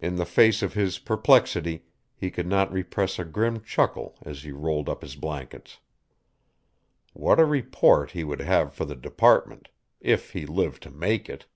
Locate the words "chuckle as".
3.60-4.42